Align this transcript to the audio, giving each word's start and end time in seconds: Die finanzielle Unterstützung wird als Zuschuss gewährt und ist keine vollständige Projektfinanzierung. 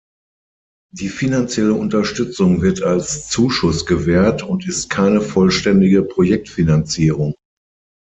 Die 0.95 1.09
finanzielle 1.09 1.75
Unterstützung 1.75 2.63
wird 2.63 2.81
als 2.81 3.29
Zuschuss 3.29 3.85
gewährt 3.85 4.41
und 4.41 4.67
ist 4.67 4.89
keine 4.89 5.21
vollständige 5.21 6.01
Projektfinanzierung. 6.01 7.35